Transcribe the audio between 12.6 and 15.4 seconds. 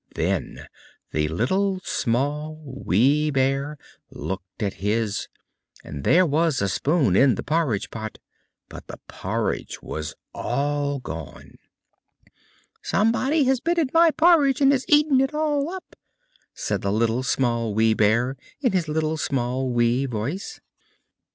"SOMEBODY HAS BEEN AT MY PORRIDGE, AND HAS EATEN IT